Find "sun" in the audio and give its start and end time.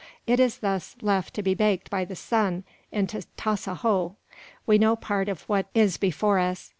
2.15-2.63